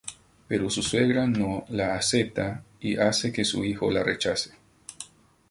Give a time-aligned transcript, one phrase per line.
[0.47, 4.55] Pero su suegra no la acepta y hace que su hijo la rechace.